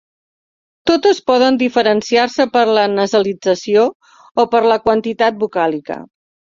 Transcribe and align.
Totes 0.91 1.19
poden 1.31 1.59
diferenciar-se 1.59 2.49
per 2.57 2.65
la 2.79 2.87
nasalització 2.97 3.87
o 4.45 4.49
per 4.57 4.67
la 4.75 4.83
quantitat 4.91 5.43
vocàlica. 5.49 6.05